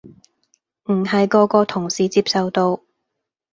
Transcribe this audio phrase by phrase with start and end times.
[0.85, 2.81] 唔係個個同事接受到